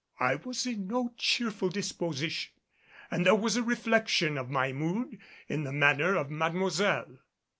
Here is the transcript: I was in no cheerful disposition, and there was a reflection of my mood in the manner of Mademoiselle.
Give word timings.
I 0.19 0.33
was 0.33 0.65
in 0.65 0.87
no 0.87 1.13
cheerful 1.15 1.69
disposition, 1.69 2.53
and 3.11 3.23
there 3.23 3.35
was 3.35 3.55
a 3.55 3.61
reflection 3.61 4.35
of 4.35 4.49
my 4.49 4.71
mood 4.71 5.19
in 5.47 5.63
the 5.63 5.71
manner 5.71 6.15
of 6.15 6.31
Mademoiselle. 6.31 7.19